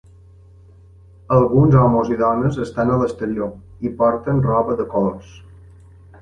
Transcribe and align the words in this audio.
Alguns 1.35 1.77
homes 1.81 2.09
i 2.15 2.17
dones 2.21 2.57
estan 2.65 2.93
a 2.95 2.97
l'exterior 3.03 3.87
i 3.89 3.93
porten 4.01 4.41
roba 4.49 4.79
de 4.81 4.89
colors. 4.97 5.31